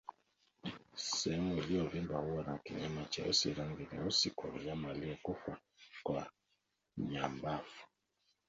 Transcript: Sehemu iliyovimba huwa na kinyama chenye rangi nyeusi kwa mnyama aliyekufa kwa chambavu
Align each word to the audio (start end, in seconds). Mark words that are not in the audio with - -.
Sehemu 0.95 1.57
iliyovimba 1.57 2.17
huwa 2.17 2.43
na 2.43 2.57
kinyama 2.57 3.05
chenye 3.05 3.53
rangi 3.53 3.87
nyeusi 3.93 4.29
kwa 4.29 4.51
mnyama 4.51 4.89
aliyekufa 4.89 5.57
kwa 6.03 6.31
chambavu 7.13 7.85